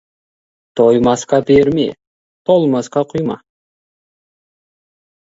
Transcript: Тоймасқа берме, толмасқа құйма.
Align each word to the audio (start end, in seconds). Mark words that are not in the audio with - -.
Тоймасқа 0.79 1.39
берме, 1.49 1.85
толмасқа 2.49 3.03
құйма. 3.11 3.37